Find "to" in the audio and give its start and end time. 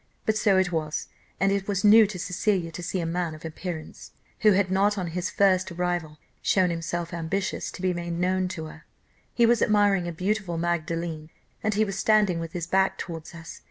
2.07-2.17, 2.71-2.81, 7.69-7.83, 8.47-8.65